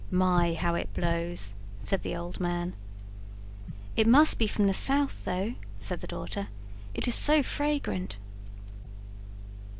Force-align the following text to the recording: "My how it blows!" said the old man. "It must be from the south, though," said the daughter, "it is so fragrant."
"My 0.09 0.55
how 0.55 0.73
it 0.73 0.91
blows!" 0.95 1.53
said 1.79 2.01
the 2.01 2.15
old 2.15 2.39
man. 2.39 2.73
"It 3.95 4.07
must 4.07 4.39
be 4.39 4.47
from 4.47 4.65
the 4.65 4.73
south, 4.73 5.25
though," 5.25 5.53
said 5.77 6.01
the 6.01 6.07
daughter, 6.07 6.47
"it 6.95 7.07
is 7.07 7.13
so 7.13 7.43
fragrant." 7.43 8.17